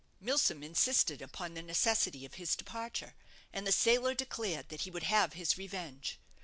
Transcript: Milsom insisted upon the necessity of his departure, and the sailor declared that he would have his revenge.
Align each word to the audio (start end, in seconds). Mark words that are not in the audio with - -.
Milsom 0.19 0.63
insisted 0.63 1.21
upon 1.21 1.53
the 1.53 1.61
necessity 1.61 2.25
of 2.25 2.33
his 2.33 2.55
departure, 2.55 3.13
and 3.53 3.67
the 3.67 3.71
sailor 3.71 4.15
declared 4.15 4.69
that 4.69 4.81
he 4.81 4.89
would 4.89 5.03
have 5.03 5.33
his 5.33 5.59
revenge. 5.59 6.17